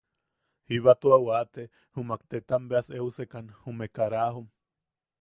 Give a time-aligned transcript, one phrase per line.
[0.69, 1.63] Jiba tua waate
[1.93, 4.47] jumak tetam beas eusekan jume karajom.